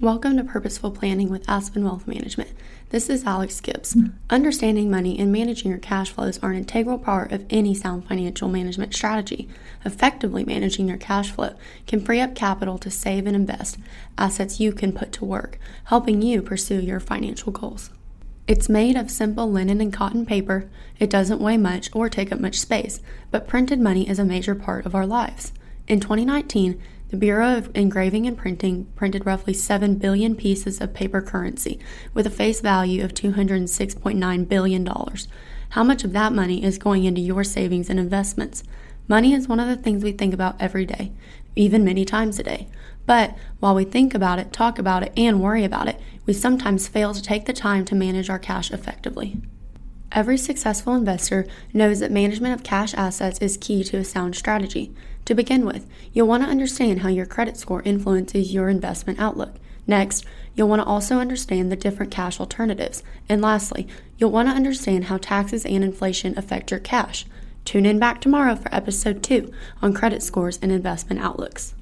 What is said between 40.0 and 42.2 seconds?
we think about every day, even many